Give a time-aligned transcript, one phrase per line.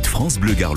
[0.00, 0.74] France Bleu Gare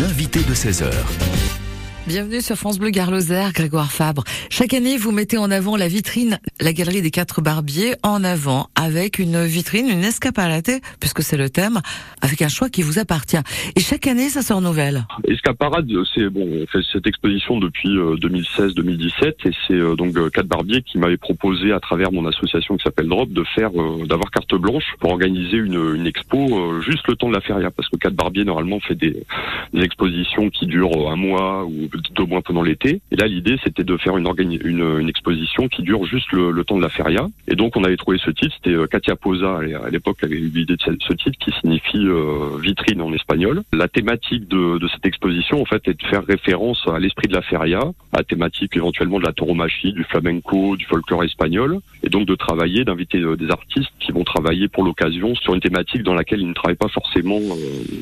[0.00, 1.63] l'invité de 16h.
[2.06, 4.24] Bienvenue sur France Bleu Garloser, Grégoire Fabre.
[4.50, 8.68] Chaque année, vous mettez en avant la vitrine, la galerie des quatre barbiers en avant,
[8.74, 11.80] avec une vitrine, une escaparate, puisque c'est le thème,
[12.20, 13.38] avec un choix qui vous appartient.
[13.74, 15.06] Et chaque année, ça se renouvelle.
[15.26, 20.46] Escaparade, c'est bon, on fait cette exposition depuis 2016-2017, et c'est euh, donc euh, quatre
[20.46, 24.30] barbiers qui m'avaient proposé à travers mon association qui s'appelle Drop de faire, euh, d'avoir
[24.30, 27.96] carte blanche pour organiser une, une expo juste le temps de la feria, parce que
[27.96, 29.24] quatre barbiers normalement fait des,
[29.72, 33.00] des expositions qui durent un mois ou au moins pendant l'été.
[33.10, 36.64] Et là, l'idée, c'était de faire une, une, une, exposition qui dure juste le, le,
[36.64, 37.26] temps de la feria.
[37.48, 38.54] Et donc, on avait trouvé ce titre.
[38.56, 42.58] C'était euh, Katia Poza, à l'époque, avait eu l'idée de ce titre qui signifie euh,
[42.60, 43.62] vitrine en espagnol.
[43.72, 47.34] La thématique de, de, cette exposition, en fait, est de faire référence à l'esprit de
[47.34, 47.80] la feria,
[48.12, 52.34] à la thématique éventuellement de la tauromachie, du flamenco, du folklore espagnol, et donc de
[52.34, 56.40] travailler, d'inviter euh, des artistes qui vont travailler pour l'occasion sur une thématique dans laquelle
[56.40, 57.40] ils ne travaillent pas forcément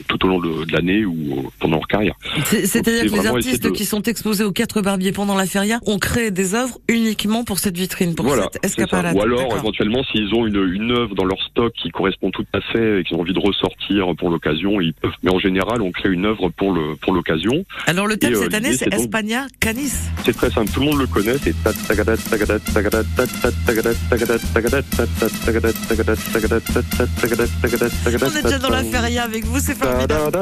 [0.09, 2.15] tout au long de, de l'année ou pendant leur carrière.
[2.45, 6.31] C'est-à-dire que les artistes qui sont exposés aux quatre barbiers pendant la feria ont créé
[6.31, 9.15] des œuvres uniquement pour cette vitrine, pour voilà, cette escapade.
[9.15, 12.61] Ou alors, éventuellement, s'ils ont une, une œuvre dans leur stock qui correspond tout à
[12.73, 15.13] fait et qu'ils ont envie de ressortir pour l'occasion, ils peuvent.
[15.23, 17.65] Mais en général, on crée une œuvre pour le pour l'occasion.
[17.87, 19.93] Alors le thème cette année, c'est Espagna Canis.
[20.25, 21.37] C'est très simple, tout le monde le connaît.
[21.39, 21.53] C'est
[28.23, 30.39] on est déjà dans la feria avec vous, c'est formidable.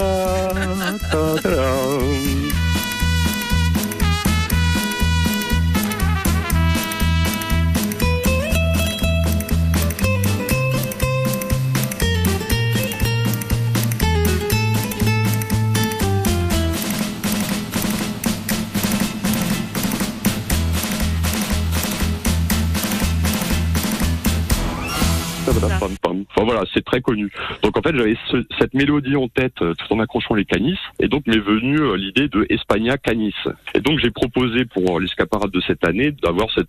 [25.53, 27.31] Enfin voilà, c'est très connu.
[27.63, 30.79] Donc en fait, j'avais ce, cette mélodie en tête euh, tout en accrochant les canis,
[31.01, 33.35] et donc m'est venue euh, l'idée de Espagna Canis.
[33.75, 36.63] Et donc j'ai proposé pour euh, l'escaparade de cette année d'avoir ce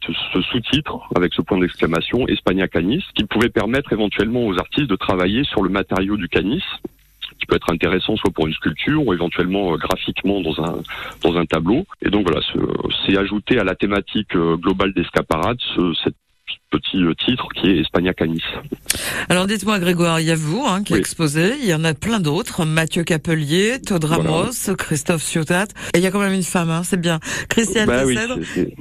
[0.51, 5.43] sous-titre avec ce point d'exclamation Espagna Canis, qui pouvait permettre éventuellement aux artistes de travailler
[5.43, 6.63] sur le matériau du canis
[7.39, 10.75] qui peut être intéressant soit pour une sculpture ou éventuellement graphiquement dans un
[11.23, 11.87] dans un tableau.
[12.03, 12.45] Et donc voilà,
[13.05, 16.15] c'est ajouté à la thématique globale d'escaparade ce, cette
[16.71, 18.43] petit euh, titre qui est Espagna Canis.
[19.29, 20.99] Alors dites-moi Grégoire, il y a vous hein, qui oui.
[20.99, 24.77] exposé, il y en a plein d'autres, Mathieu Capelier, Todd Ramos, voilà.
[24.77, 28.03] Christophe Ciotat, et il y a quand même une femme, hein, c'est bien, Christiane bah,
[28.05, 28.17] oui,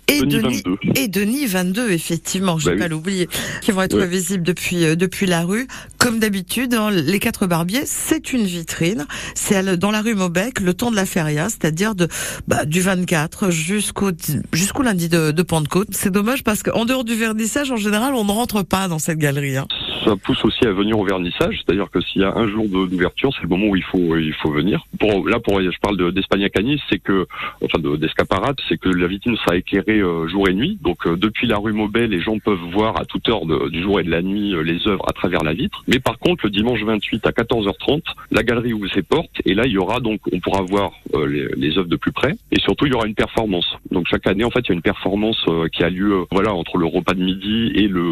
[0.09, 0.79] et, Denis Denis, 22.
[0.97, 3.29] et Denis 22, effectivement, je ne Bah vais pas l'oublier,
[3.61, 4.07] qui vont être Ouais.
[4.07, 5.67] visibles depuis euh, depuis la rue.
[5.99, 10.73] Comme d'habitude, hein, les quatre barbiers, c'est une vitrine, c'est dans la rue Maubec, le
[10.75, 12.09] temps de la feria, c'est-à-dire de
[12.49, 14.11] bah, du 24 jusqu'au
[14.53, 15.89] jusqu'au lundi de, de Pentecôte.
[15.91, 19.19] C'est dommage parce qu'en dehors du vernissage, en général, on ne rentre pas dans cette
[19.19, 19.57] galerie.
[19.57, 19.67] Hein.
[20.05, 23.31] Ça pousse aussi à venir au vernissage, c'est-à-dire que s'il y a un jour d'ouverture,
[23.35, 24.85] c'est le moment où il faut il faut venir.
[24.99, 27.27] Pour là, pour je parle de- d'Espagna Canis, c'est que
[27.63, 30.79] enfin de- d'escaparate, c'est que la vitrine sera éclairée euh, jour et nuit.
[30.83, 34.01] Donc euh, depuis la rue Maubert, les gens peuvent voir à toute heure du jour
[34.01, 35.83] et de la nuit euh, les œuvres à travers la vitre.
[35.89, 39.67] Mais par contre, le dimanche 28 à 14h30, la galerie ouvre ses portes et là
[39.67, 40.91] il y aura donc on pourra voir
[41.29, 43.67] les, les œuvres de plus près et surtout il y aura une performance.
[43.91, 46.79] Donc chaque année en fait il y a une performance qui a lieu voilà entre
[46.79, 48.11] le repas de midi et le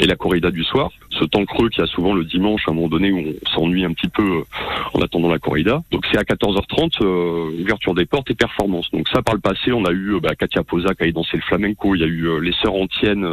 [0.00, 0.90] et la corrida du soir.
[1.18, 3.50] Ce temps creux qu'il y a souvent le dimanche à un moment donné où on
[3.50, 4.42] s'ennuie un petit peu euh,
[4.94, 5.82] en attendant la corrida.
[5.90, 8.90] Donc c'est à 14h30 euh, ouverture des portes et performance.
[8.92, 11.36] Donc ça par le passé on a eu euh, bah, Katia Poza qui avait dansé
[11.36, 13.26] le flamenco, il y a eu les sœurs Antiennes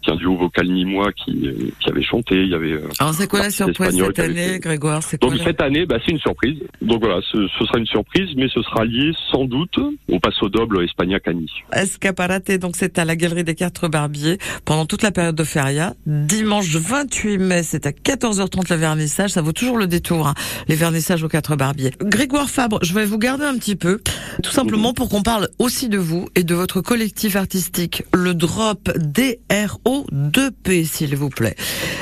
[0.00, 1.48] qui est un duo vocal nîmois qui
[1.80, 5.02] qui avait chanté, il y avait Alors c'est quoi la surprise cette avait année, Grégoire
[5.02, 6.58] C'est donc cette année, bah, c'est une surprise.
[6.80, 9.78] Donc voilà, ce, ce sera une surprise, mais ce sera lié sans doute
[10.08, 11.50] au Passo Doble Espagna Cani.
[11.72, 15.94] Escaparate, donc c'est à la Galerie des Quatre Barbiers pendant toute la période de feria.
[16.06, 16.68] Dimanche
[17.12, 19.32] 28 mai, c'est à 14h30 le vernissage.
[19.32, 20.34] Ça vaut toujours le détour, hein,
[20.68, 21.92] les vernissages aux Quatre Barbiers.
[22.00, 24.00] Grégoire Fabre, je vais vous garder un petit peu,
[24.42, 28.88] tout simplement pour qu'on parle aussi de vous et de votre collectif artistique, le Drop
[28.96, 31.54] DRO2P, s'il vous plaît.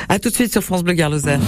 [0.08, 1.38] À tout de suite sur France Bleu Garloser.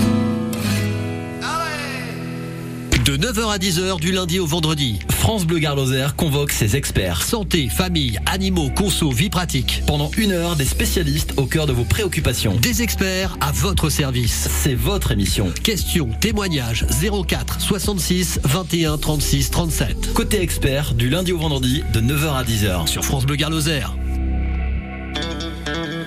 [3.04, 7.68] De 9h à 10h du lundi au vendredi, France Bleu Garloser convoque ses experts santé,
[7.68, 9.82] famille, animaux, conso, vie pratique.
[9.88, 12.54] Pendant une heure, des spécialistes au cœur de vos préoccupations.
[12.54, 14.48] Des experts à votre service.
[14.48, 15.52] C'est votre émission.
[15.64, 16.86] Questions, témoignages
[17.26, 20.12] 04 66 21 36 37.
[20.12, 23.82] Côté expert du lundi au vendredi de 9h à 10h sur France Bleu Garloser.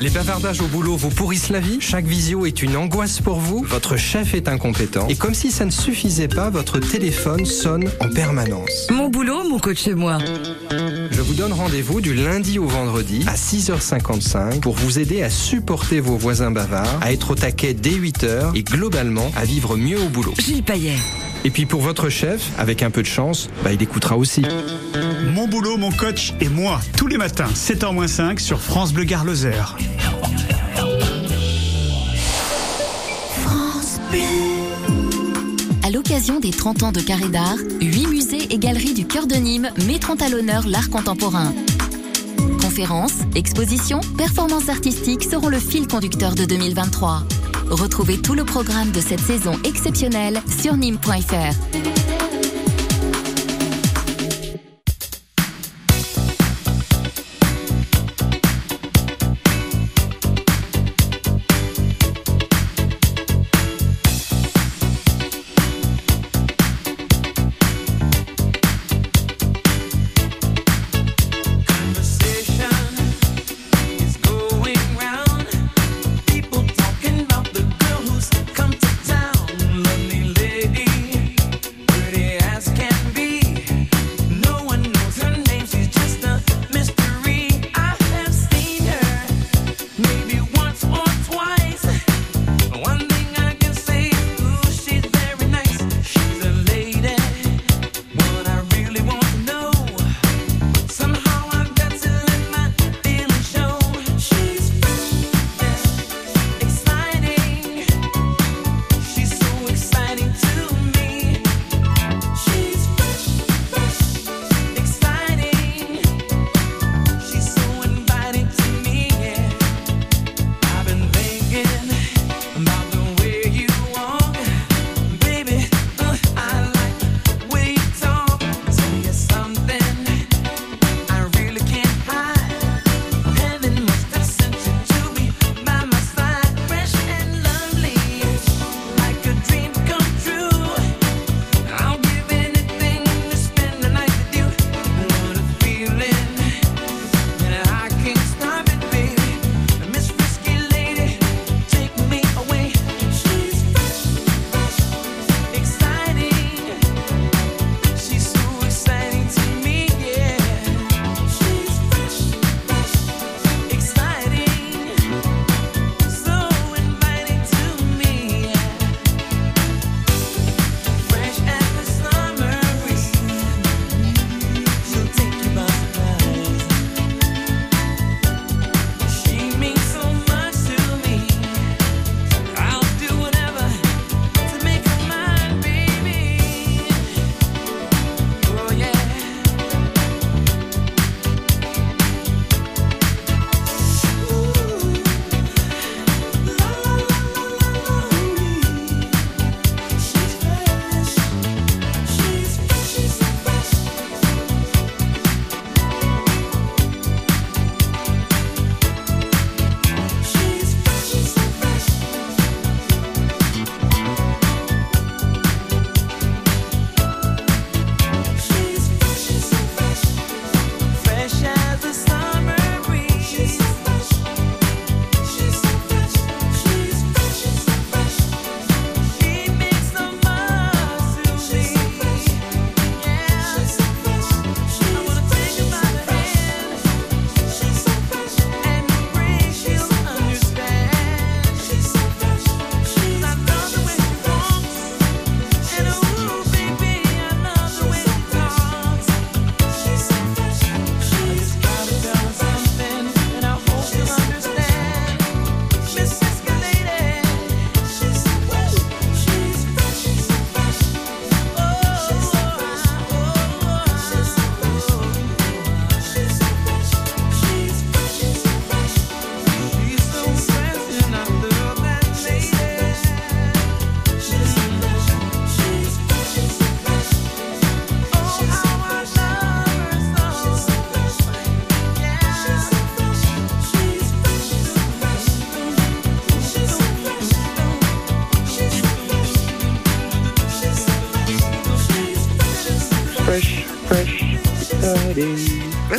[0.01, 3.63] Les bavardages au boulot vous pourrissent la vie Chaque visio est une angoisse pour vous
[3.63, 8.09] Votre chef est incompétent Et comme si ça ne suffisait pas, votre téléphone sonne en
[8.09, 8.87] permanence.
[8.91, 10.17] Mon boulot, mon coach chez moi.
[11.11, 15.99] Je vous donne rendez-vous du lundi au vendredi à 6h55 pour vous aider à supporter
[15.99, 20.09] vos voisins bavards, à être au taquet dès 8h et globalement à vivre mieux au
[20.09, 20.33] boulot.
[20.37, 20.97] Gilles Payet.
[21.45, 24.41] Et puis pour votre chef, avec un peu de chance, bah, il écoutera aussi.
[25.31, 29.77] Mon boulot, mon coach et moi, tous les matins, 7h-5 sur France Bleu Gare Lozère.
[35.83, 39.35] À l'occasion des 30 ans de Carré d'Art, 8 musées et galeries du cœur de
[39.35, 41.53] Nîmes mettront à l'honneur l'art contemporain.
[42.59, 47.21] Conférences, expositions, performances artistiques seront le fil conducteur de 2023.
[47.69, 52.04] Retrouvez tout le programme de cette saison exceptionnelle sur nîmes.fr.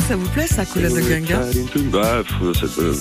[0.07, 1.41] ça vous plaît ça, Colette de Ganga
[1.91, 2.93] bah, euh,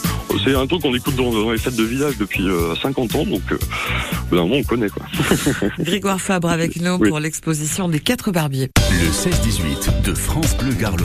[0.44, 2.44] C'est un truc qu'on écoute dans, les fêtes de village depuis
[2.82, 5.06] 50 euh, ans, donc euh, on connaît quoi.
[5.78, 8.70] Grégoire Fabre avec nous pour l'exposition des quatre barbiers.
[8.90, 10.96] Le 16-18 de France Bleu Gare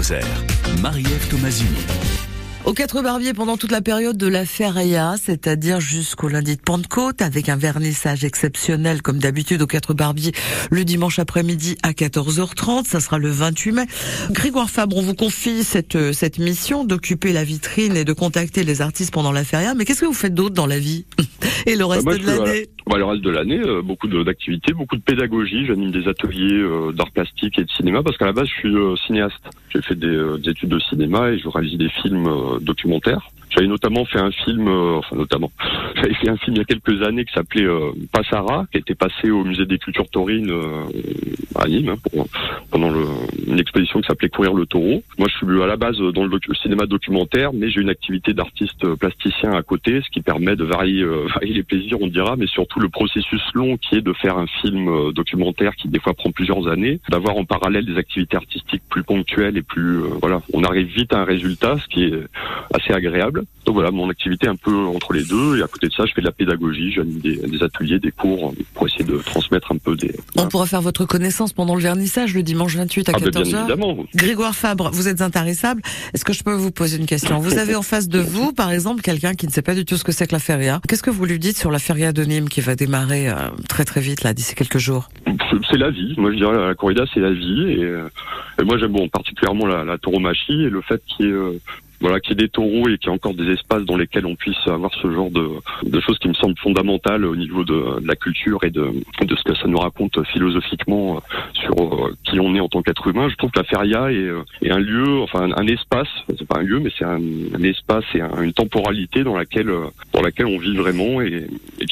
[0.82, 1.70] Marie-Ève Tomasini.
[2.64, 7.22] Au Quatre Barbiers pendant toute la période de la feria, c'est-à-dire jusqu'au lundi de Pentecôte,
[7.22, 10.32] avec un vernissage exceptionnel comme d'habitude au Quatre Barbiers
[10.70, 13.86] le dimanche après-midi à 14h30, ça sera le 28 mai.
[14.30, 18.82] Grégoire Fabre, on vous confie cette, cette mission d'occuper la vitrine et de contacter les
[18.82, 21.06] artistes pendant la feria, mais qu'est-ce que vous faites d'autre dans la vie
[21.66, 22.70] et le reste Bah, moi, de l'année?
[22.88, 25.66] Bah, le reste de l'année, euh, beaucoup d'activités, beaucoup de pédagogie.
[25.66, 28.76] J'anime des ateliers euh, d'art plastique et de cinéma parce qu'à la base, je suis
[28.76, 29.50] euh, cinéaste.
[29.70, 33.30] J'ai fait des, euh, des études de cinéma et je réalise des films euh, documentaires.
[33.50, 35.52] J'avais notamment fait un film, euh, enfin notamment,
[36.02, 38.80] j'avais fait un film il y a quelques années qui s'appelait euh, Passara, qui a
[38.80, 40.86] été passé au musée des cultures taurines euh,
[41.56, 42.24] à Nîmes hein,
[42.70, 42.92] pendant
[43.48, 45.04] une exposition qui s'appelait Courir le taureau.
[45.18, 48.96] Moi, je suis à la base dans le cinéma documentaire, mais j'ai une activité d'artiste
[48.96, 52.80] plasticien à côté, ce qui permet de varier, euh, les plaisirs, on dira, mais surtout
[52.80, 56.32] le processus long qui est de faire un film euh, documentaire qui des fois prend
[56.32, 60.64] plusieurs années, d'avoir en parallèle des activités artistiques plus ponctuelles et plus, euh, voilà, on
[60.64, 62.14] arrive vite à un résultat, ce qui est
[62.74, 63.44] assez agréable.
[63.66, 66.14] Donc voilà, mon activité un peu entre les deux, et à côté de ça, je
[66.14, 69.78] fais de la pédagogie, j'anime des, des ateliers, des cours pour essayer de transmettre un
[69.78, 70.14] peu des.
[70.38, 73.42] On pourra faire votre connaissance pendant le vernissage le dimanche 28 à Ah, ben, bien
[73.42, 73.60] 14h.
[73.60, 73.98] évidemment.
[74.16, 75.82] Grégoire Fabre, vous êtes intarissable.
[76.14, 77.40] Est-ce que je peux vous poser une question?
[77.40, 79.98] Vous avez en face de vous, par exemple, quelqu'un qui ne sait pas du tout
[79.98, 80.82] ce que c'est que la feria.
[80.88, 83.36] Qu'est-ce que vous lui dites sur la feria de Nîmes qui va démarrer euh,
[83.70, 85.10] très très vite là d'ici quelques jours?
[85.70, 86.16] C'est la vie.
[86.18, 87.64] Moi, je dirais la corrida, c'est la vie.
[87.68, 88.08] Et, euh,
[88.60, 91.60] et moi, j'aime bon, particulièrement la, la tauromachie et le fait qu'il y ait euh,
[92.02, 94.26] voilà, qu'il y ait des taureaux et qu'il y ait encore des espaces dans lesquels
[94.26, 95.48] on puisse avoir ce genre de,
[95.84, 98.88] de choses qui me semblent fondamentales au niveau de, la culture et de,
[99.22, 101.20] de ce que ça nous raconte philosophiquement euh,
[101.54, 103.30] sur euh, qui on est en tant qu'être humain.
[103.30, 106.60] Je trouve que la feria est, euh, est un lieu, enfin un, espace, c'est pas
[106.60, 107.20] un lieu, mais c'est un,
[107.64, 109.72] espace et un- une temporalité dans laquelle,
[110.14, 111.46] dans laquelle on vit vraiment et,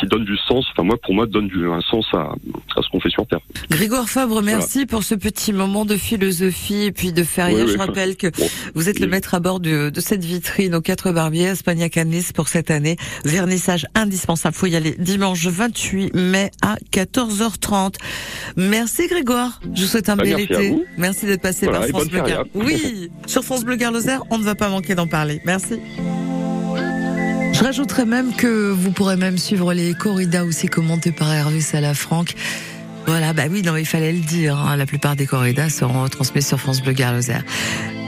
[0.09, 0.65] donne du sens.
[0.71, 2.17] Enfin moi, pour moi, donne du, un sens à,
[2.75, 3.39] à ce qu'on fait sur Terre.
[3.69, 7.55] Grégoire Fabre, merci pour ce petit moment de philosophie et puis de feria.
[7.57, 7.73] Oui, oui.
[7.73, 10.81] Je rappelle que Bon, vous êtes le maître à bord de, de cette vitrine aux
[10.81, 12.97] quatre barbiers Spagnac à Nice pour cette année.
[13.25, 14.55] Vernissage indispensable.
[14.55, 17.95] Faut y aller dimanche 28 mai à 14h30.
[18.57, 19.59] Merci Grégoire.
[19.73, 20.75] Je vous souhaite un Bah, bel merci été.
[20.97, 22.21] Merci d'être passé Voilà, par France Bleu
[22.55, 25.41] Oui, sur France Bleu Garloser, on ne va pas manquer d'en parler.
[25.45, 25.79] Merci.
[27.59, 32.23] Je rajouterais même que vous pourrez même suivre les corridas aussi commentées par Hervé Salafranc.
[33.05, 34.57] Voilà, bah oui, non, il fallait le dire.
[34.57, 34.77] hein.
[34.77, 37.39] La plupart des corridas seront transmises sur France Bleu Garloser.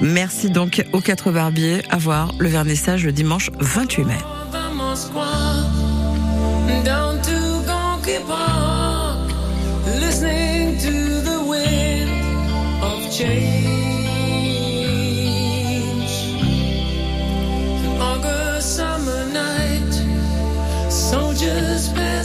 [0.02, 4.14] Merci donc aux quatre barbiers à voir le vernissage le dimanche 28 mai.
[10.00, 12.10] listening to the wind
[12.82, 13.81] of change.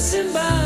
[0.06, 0.65] Passing by,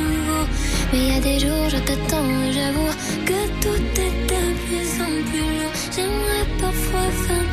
[0.91, 2.91] Mais il y a des jours, je t'attends et j'avoue
[3.25, 5.71] que tout est de plus en plus lourd.
[5.95, 7.50] J'aimerais parfois faire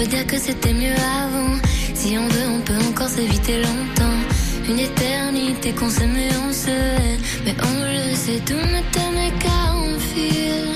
[0.00, 1.54] peut dire que c'était mieux avant.
[1.94, 4.20] Si on veut, on peut encore s'éviter longtemps.
[4.66, 7.18] Une éternité qu'on s'aimait, on se hait.
[7.44, 10.68] Mais on le sait, tout ne tenait qu'à un fil.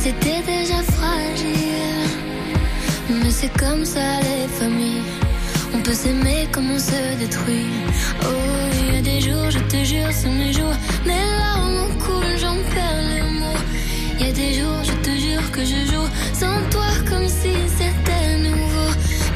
[0.00, 2.06] C'était déjà fragile.
[3.20, 5.06] Mais c'est comme ça les familles.
[5.74, 7.70] On peut s'aimer comme on se détruit.
[8.24, 8.26] Oh,
[8.80, 10.76] il y a des jours, je te jure, c'est mes jours.
[11.06, 13.62] Mes larmes coulent, j'en perds les mots.
[14.18, 17.52] Il y a des jours, je te jure que je joue sans toi comme si
[17.76, 17.97] c'était.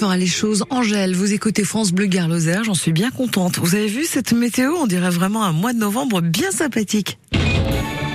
[0.00, 0.64] fera les choses.
[0.70, 3.58] Angèle, vous écoutez France Bleu Gare Lozère, j'en suis bien contente.
[3.58, 4.72] Vous avez vu cette météo?
[4.80, 7.18] On dirait vraiment un mois de novembre bien sympathique.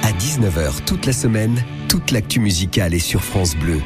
[0.02, 3.82] À 19h toute la semaine, toute l'actu musicale est sur France Bleu.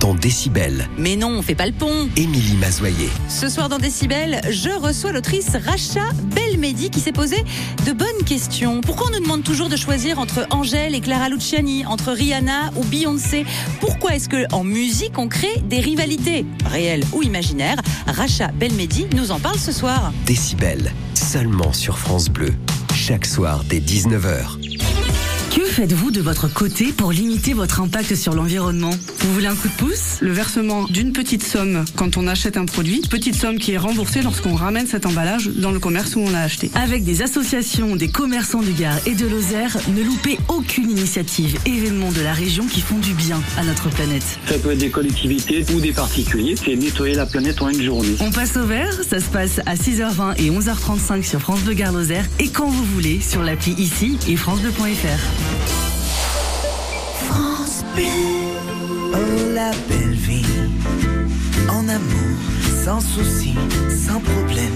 [0.00, 0.88] dans Décibel.
[0.98, 2.08] Mais non, on fait pas le pont.
[2.16, 3.08] Émilie Mazoyer.
[3.28, 6.08] Ce soir dans Décibel, je reçois l'autrice Racha
[6.58, 7.36] Belmedi qui s'est posé
[7.86, 8.80] de bonnes questions.
[8.80, 12.84] Pourquoi on nous demande toujours de choisir entre Angèle et Clara Luciani, entre Rihanna ou
[12.84, 13.46] Beyoncé?
[13.80, 17.80] Pourquoi est-ce que en musique on crée des rivalités réelles ou imaginaires?
[18.08, 20.12] Racha Belmedi nous en parle ce soir.
[20.26, 22.52] Décibel, seulement sur France Bleu.
[22.92, 24.67] Chaque soir dès 19h.
[25.68, 29.68] Que faites-vous de votre côté pour limiter votre impact sur l'environnement Vous voulez un coup
[29.68, 33.72] de pouce Le versement d'une petite somme quand on achète un produit, petite somme qui
[33.72, 36.70] est remboursée lorsqu'on ramène cet emballage dans le commerce où on l'a acheté.
[36.74, 42.12] Avec des associations, des commerçants du Gard et de Lozère, ne loupez aucune initiative, événement
[42.12, 44.38] de la région qui font du bien à notre planète.
[44.46, 46.54] Ça peut être des collectivités ou des particuliers.
[46.56, 48.16] C'est nettoyer la planète en une journée.
[48.20, 51.92] On passe au vert, ça se passe à 6h20 et 11h35 sur France Bleu Gard
[51.92, 55.57] Lozère et quand vous voulez sur l'appli ici et francebleu.fr.
[57.38, 58.04] France Bleu.
[59.12, 60.44] Oh la belle vie,
[61.68, 62.36] en amour,
[62.84, 63.54] sans souci,
[63.88, 64.74] sans problème.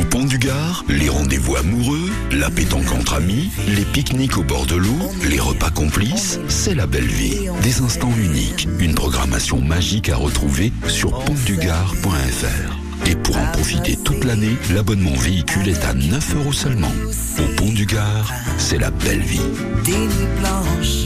[0.00, 4.66] Au pont du Gard, les rendez-vous amoureux, la pétanque entre amis, les pique-niques au bord
[4.66, 7.48] de l'eau, les repas complices, c'est la belle vie.
[7.62, 13.06] Des instants uniques, une programmation magique à retrouver sur pontdugard.fr.
[13.06, 16.92] Et pour en profiter toute l'année, l'abonnement véhicule est à 9 euros seulement.
[17.38, 19.40] Au pont du Gard, c'est la belle vie.
[19.84, 21.03] Des nuits blanches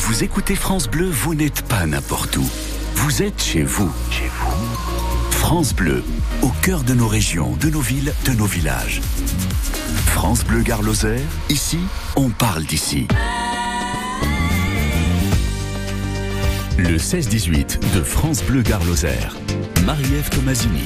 [0.00, 2.48] vous écoutez France Bleu, vous n'êtes pas n'importe où.
[2.94, 3.92] Vous êtes chez vous.
[4.10, 5.30] Chez vous.
[5.30, 6.02] France Bleu,
[6.40, 9.02] au cœur de nos régions, de nos villes, de nos villages.
[10.06, 11.80] France Bleu Gare Lozère, ici,
[12.16, 13.08] on parle d'ici.
[16.78, 19.36] Le 16-18 de France Bleu Gare Lozère.
[19.84, 20.84] Marie-Ève Tomasini.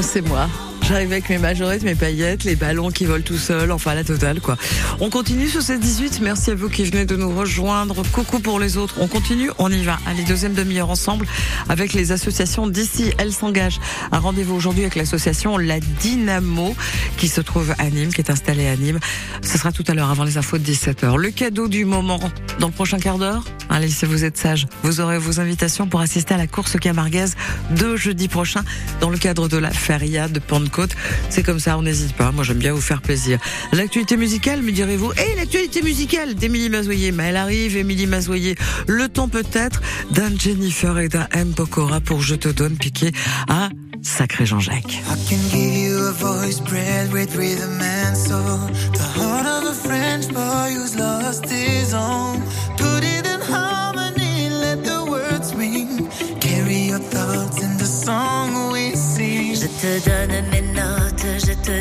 [0.00, 0.48] C'est moi.
[0.90, 4.40] J'arrive avec mes majorettes, mes paillettes, les ballons qui volent tout seuls, enfin la totale
[4.40, 4.56] quoi.
[4.98, 6.18] On continue sur ces 18.
[6.20, 8.02] Merci à vous qui venez de nous rejoindre.
[8.10, 8.96] Coucou pour les autres.
[8.98, 10.00] On continue, on y va.
[10.04, 11.28] Allez, deuxième demi-heure ensemble
[11.68, 13.12] avec les associations d'ici.
[13.18, 13.78] Elles s'engagent.
[14.10, 16.74] Un rendez-vous aujourd'hui avec l'association La Dynamo
[17.18, 18.98] qui se trouve à Nîmes, qui est installée à Nîmes.
[19.42, 21.18] Ce sera tout à l'heure avant les infos de 17h.
[21.18, 22.18] Le cadeau du moment
[22.58, 23.44] dans le prochain quart d'heure?
[23.68, 27.36] Allez, si vous êtes sage, vous aurez vos invitations pour assister à la course camarguaise
[27.70, 28.64] de jeudi prochain
[29.00, 30.79] dans le cadre de la feria de Pentecôte.
[31.28, 32.32] C'est comme ça, on n'hésite pas.
[32.32, 33.38] Moi, j'aime bien vous faire plaisir.
[33.72, 35.12] L'actualité musicale, me direz-vous?
[35.12, 37.12] Et l'actualité musicale d'Émilie Mazoyer.
[37.12, 38.56] Mais elle arrive, Émilie Mazoyer.
[38.86, 41.52] Le temps peut-être d'un Jennifer et d'un M.
[41.52, 43.12] Pokora pour Je te donne piqué
[43.48, 43.68] à
[44.02, 45.02] Sacré Jean-Jacques.
[45.06, 48.58] I can give you a voice bred with rhythm and soul.
[48.94, 52.40] The heart of a French boy who's lost his own.
[52.78, 56.08] Put it in harmony, let the words ring.
[56.40, 59.54] Carry your thoughts in the song we sing.
[59.54, 60.69] Je te donne mes notes, je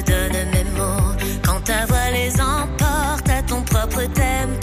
[0.01, 1.15] donne mes mots.
[1.43, 4.58] Quand ta voix les emporte à ton propre tempo.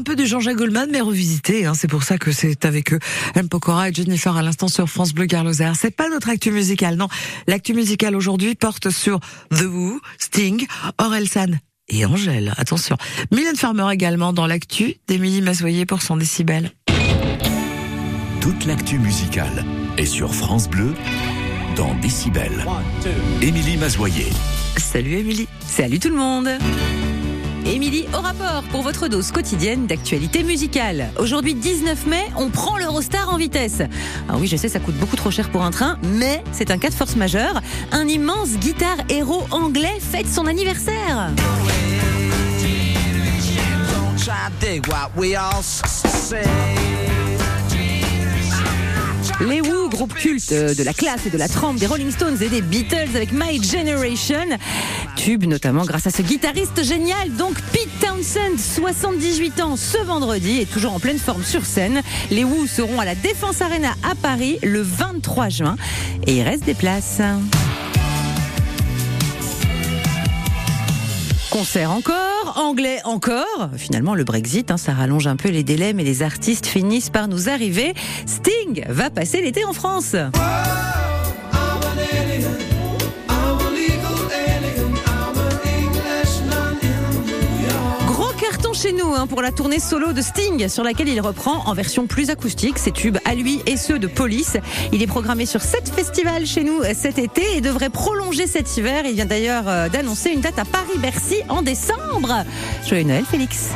[0.00, 1.66] Un peu du Jean-Jacques Goldman, mais revisité.
[1.66, 2.98] Hein, c'est pour ça que c'est avec eux.
[3.34, 3.50] M.
[3.50, 5.72] Pokora et Jennifer à l'instant sur France Bleu Garloser.
[5.78, 7.08] C'est pas notre actu musicale, non.
[7.46, 11.58] L'actu musicale aujourd'hui porte sur The Who, Sting, Orelsan
[11.88, 12.54] et Angèle.
[12.56, 12.96] Attention.
[13.30, 16.72] Mylène Farmer également dans l'actu d'Émilie Massoyer pour son décibel.
[18.40, 19.66] Toute l'actu musicale
[19.98, 20.94] est sur France Bleu
[21.76, 22.64] dans Décibel.
[23.42, 24.30] Émilie Mazoyer.
[24.78, 25.48] Salut Émilie.
[25.66, 26.48] Salut tout le monde.
[27.66, 31.10] Émilie au rapport pour votre dose quotidienne d'actualité musicale.
[31.18, 33.82] Aujourd'hui 19 mai, on prend l'Eurostar en vitesse.
[34.28, 36.78] Alors oui, je sais, ça coûte beaucoup trop cher pour un train, mais c'est un
[36.78, 37.60] cas de force majeure.
[37.92, 41.30] Un immense guitare héros anglais fête son anniversaire.
[49.40, 52.48] Les Who, groupe culte de la classe et de la trempe des Rolling Stones et
[52.48, 54.58] des Beatles avec My Generation.
[55.28, 60.94] Notamment grâce à ce guitariste génial, donc Pete Townsend, 78 ans ce vendredi et toujours
[60.94, 62.00] en pleine forme sur scène.
[62.30, 65.76] Les Who seront à la Défense Arena à Paris le 23 juin
[66.26, 67.20] et il reste des places.
[71.50, 73.68] Concert encore, anglais encore.
[73.76, 77.28] Finalement, le Brexit, hein, ça rallonge un peu les délais, mais les artistes finissent par
[77.28, 77.92] nous arriver.
[78.24, 80.16] Sting va passer l'été en France.
[88.80, 92.06] Chez nous hein, pour la tournée solo de Sting, sur laquelle il reprend en version
[92.06, 94.56] plus acoustique ses tubes à lui et ceux de Police.
[94.92, 98.74] Il est programmé sur sept festivals chez nous euh, cet été et devrait prolonger cet
[98.76, 99.02] hiver.
[99.04, 102.44] Il vient d'ailleurs euh, d'annoncer une date à Paris-Bercy en décembre.
[102.86, 103.70] Joyeux Noël, Félix.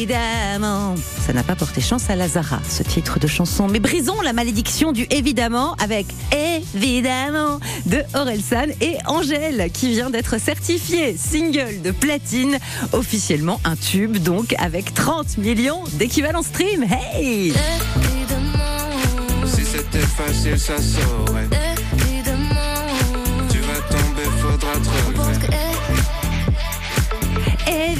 [0.00, 0.94] Évidemment,
[1.26, 3.68] ça n'a pas porté chance à Lazara, ce titre de chanson.
[3.68, 10.40] Mais brisons la malédiction du évidemment avec évidemment de Orelsan et Angèle qui vient d'être
[10.40, 12.56] certifié single de platine,
[12.94, 16.82] officiellement un tube donc avec 30 millions d'équivalents stream.
[16.84, 17.52] Hey!
[19.44, 21.46] Si c'était facile, ça saurait.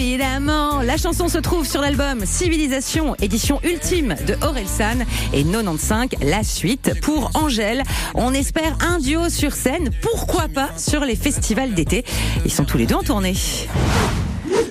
[0.00, 6.42] Évidemment, la chanson se trouve sur l'album Civilisation, édition ultime de Orelsan et 95, la
[6.42, 7.82] suite pour Angèle.
[8.14, 12.06] On espère un duo sur scène, pourquoi pas sur les festivals d'été.
[12.46, 13.34] Ils sont tous les deux en tournée.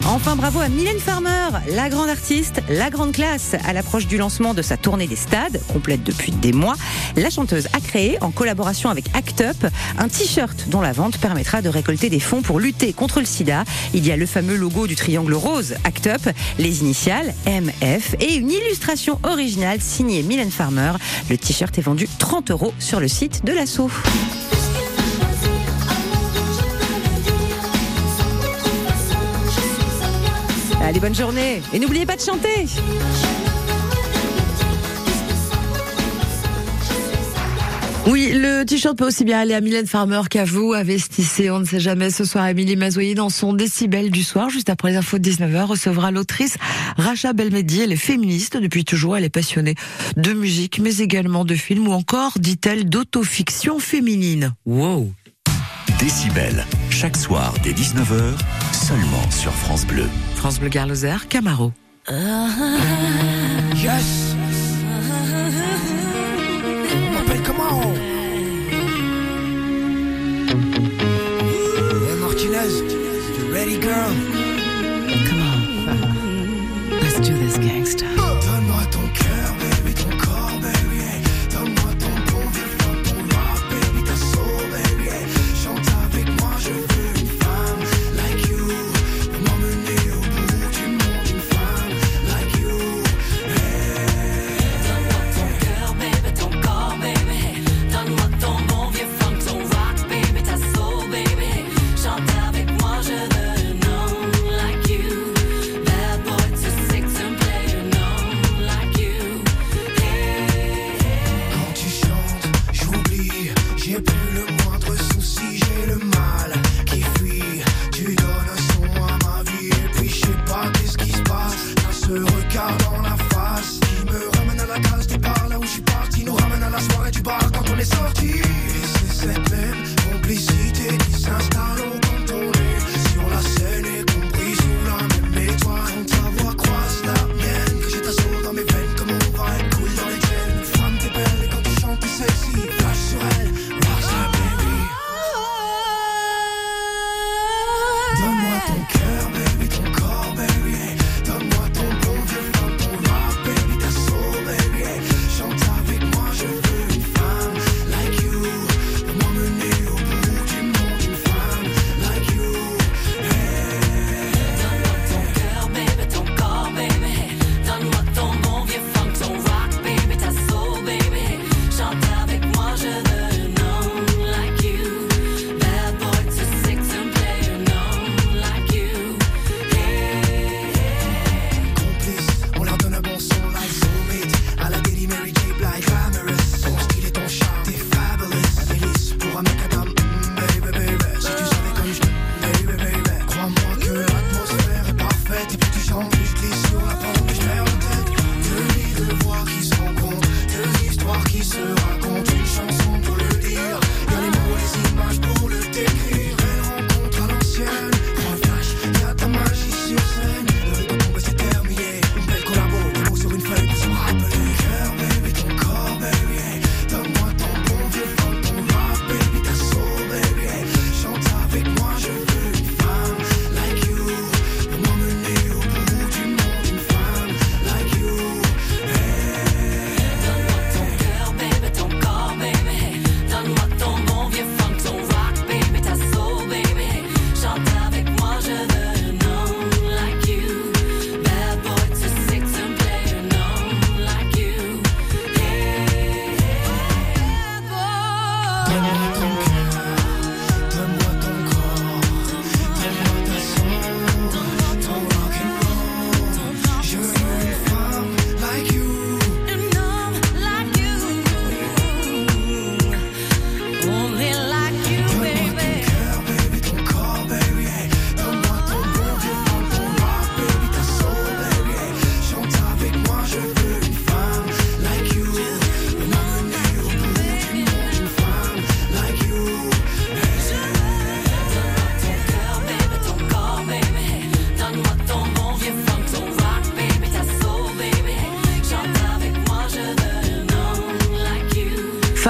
[0.06, 3.56] Enfin, bravo à Mylène Farmer, la grande artiste, la grande classe.
[3.66, 6.76] À l'approche du lancement de sa tournée des stades, complète depuis des mois,
[7.16, 9.58] la chanteuse a créé, en collaboration avec Act Up,
[9.98, 13.64] un t-shirt dont la vente permettra de récolter des fonds pour lutter contre le sida.
[13.94, 16.22] Il y a le fameux logo du triangle rose Act Up,
[16.58, 20.94] les initiales MF et une illustration originale signée Mylène Farmer.
[21.30, 23.92] Le t-shirt est vendu 30 euros sur le site de l'assaut.
[30.90, 31.62] Allez, bonne journée.
[31.72, 32.66] Et n'oubliez pas de chanter.
[38.08, 41.52] Oui, le t-shirt peut aussi bien aller à Mylène Farmer qu'à vous, à Vestissé.
[41.52, 42.10] On ne sait jamais.
[42.10, 45.66] Ce soir, Émilie Mazoyer, dans son décibel du soir, juste après les infos de 19h,
[45.66, 46.58] recevra l'autrice
[46.98, 47.82] Racha Belmedi.
[47.82, 49.16] Elle est féministe depuis toujours.
[49.16, 49.76] Elle est passionnée
[50.18, 54.56] de musique, mais également de films ou encore, dit-elle, d'autofiction féminine.
[54.66, 55.12] Wow.
[56.00, 58.34] Décibel, chaque soir dès 19h,
[58.72, 60.08] seulement sur France Bleu.
[60.36, 61.74] France Bleu Garloser, Camaro.
[63.76, 64.36] Yes.
[67.14, 67.82] M'appelle comment
[72.08, 72.82] Hey Martinez,
[73.38, 74.12] you ready girl?
[75.28, 77.00] Come on.
[77.02, 78.19] Let's do this gangsta.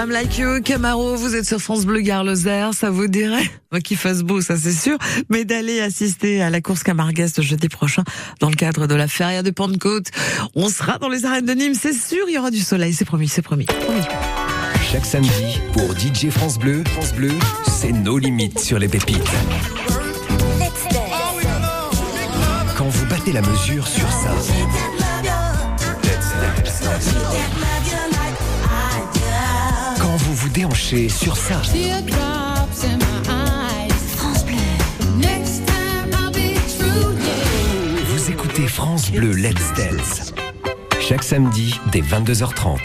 [0.10, 3.96] Like you, Camaro, vous êtes sur France Bleu Gare Lozère, ça vous dirait Moi qu'il
[3.96, 4.98] fasse beau, ça c'est sûr,
[5.30, 8.04] mais d'aller assister à la course Camarguès jeudi prochain
[8.40, 10.08] dans le cadre de la Feria de Pentecôte.
[10.56, 13.06] On sera dans les arènes de Nîmes, c'est sûr, il y aura du soleil, c'est
[13.06, 13.66] promis, c'est promis.
[13.66, 14.02] promis.
[14.92, 17.32] Chaque samedi, pour DJ France Bleu, France Bleu,
[17.68, 19.18] c'est nos limites sur les pépites.
[22.76, 24.34] Quand vous battez la mesure sur ça.
[30.42, 31.62] Vous déhanchez sur ça.
[38.06, 40.34] Vous écoutez France Bleu Let's Dance.
[41.02, 42.80] Chaque samedi, dès 22h30.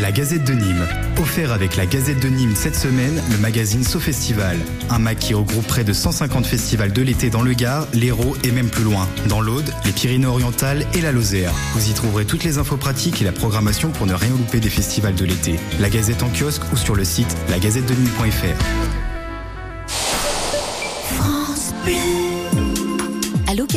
[0.00, 0.86] La Gazette de Nîmes.
[1.20, 4.56] Offert avec la Gazette de Nîmes cette semaine, le magazine So Festival.
[4.88, 8.50] Un mag qui regroupe près de 150 festivals de l'été dans le Gard, l'Hérault et
[8.50, 9.06] même plus loin.
[9.28, 11.52] Dans l'Aude, les Pyrénées-Orientales et la Lozère.
[11.74, 14.70] Vous y trouverez toutes les infos pratiques et la programmation pour ne rien louper des
[14.70, 15.56] festivals de l'été.
[15.78, 18.99] La Gazette en kiosque ou sur le site lagazettenîmes.fr.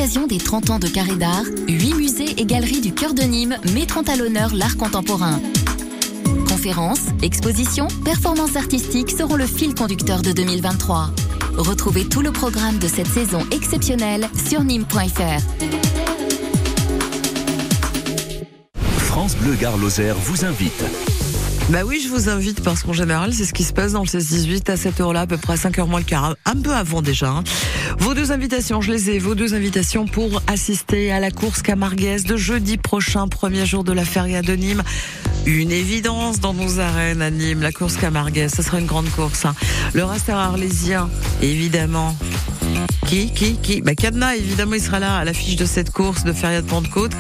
[0.04, 3.56] l'occasion des 30 ans de Carré d'Art, 8 musées et galeries du cœur de Nîmes
[3.74, 5.40] mettront à l'honneur l'art contemporain.
[6.46, 11.12] Conférences, expositions, performances artistiques seront le fil conducteur de 2023.
[11.56, 15.42] Retrouvez tout le programme de cette saison exceptionnelle sur nîmes.fr.
[18.98, 21.13] France Bleu Gare vous invite.
[21.70, 24.08] Bah oui, je vous invite parce qu'en général, c'est ce qui se passe dans le
[24.08, 27.02] 16-18 à cette heure-là, à peu près à 5h moins le quart, un peu avant
[27.02, 27.30] déjà.
[27.30, 27.44] hein.
[28.00, 32.26] Vos deux invitations, je les ai, vos deux invitations pour assister à la course Camarguès
[32.26, 34.84] de jeudi prochain, premier jour de la feria de Nîmes.
[35.46, 39.46] Une évidence dans nos arènes à Nîmes, la course Camarguès, ce sera une grande course.
[39.46, 39.56] hein.
[39.94, 41.10] Le raster arlésien,
[41.42, 42.16] évidemment.
[43.08, 46.34] Qui, qui, qui Bah Cadenas, évidemment, il sera là à l'affiche de cette course de
[46.34, 47.12] Feria de Pentecôte.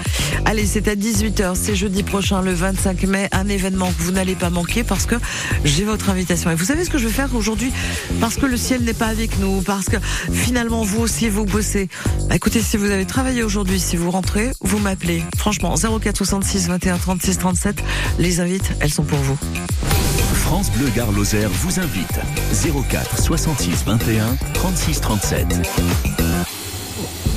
[0.45, 4.36] Allez, c'est à 18h, c'est jeudi prochain, le 25 mai, un événement que vous n'allez
[4.36, 5.16] pas manquer parce que
[5.64, 6.49] j'ai votre invitation.
[6.51, 7.72] Et vous savez ce que je vais faire aujourd'hui
[8.20, 9.97] Parce que le ciel n'est pas avec nous, parce que
[10.32, 11.89] finalement vous aussi vous bossez.
[12.28, 15.24] Bah, écoutez, si vous avez travaillé aujourd'hui, si vous rentrez, vous m'appelez.
[15.38, 17.84] Franchement, 04 66 21 36 37,
[18.20, 19.38] les invites, elles sont pour vous.
[20.54, 22.20] France Bleu Gare Lozère vous invite.
[22.88, 25.47] 04 66 21 36 37.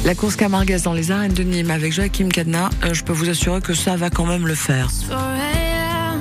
[0.04, 3.30] La course Camarguès dans les arènes de Nîmes avec Joachim Cadena, euh, je peux vous
[3.30, 4.90] assurer que ça va quand même le faire.
[5.08, 6.20] 4 a.m.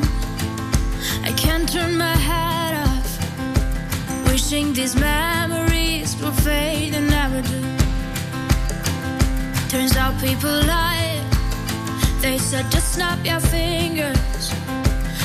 [1.25, 4.31] I can't turn my head off.
[4.31, 7.59] Wishing these memories will fade and never do.
[9.67, 11.19] Turns out people lie.
[12.21, 14.24] They said just snap your fingers.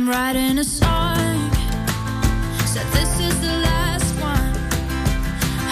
[0.00, 1.50] I'm writing a song.
[2.64, 4.54] So this is the last one.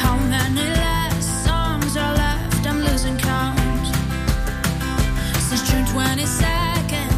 [0.03, 2.67] How many last songs are left?
[2.67, 3.87] I'm losing count.
[5.49, 7.11] Since June 22nd,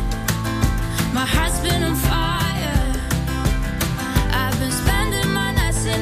[1.12, 1.59] my heart's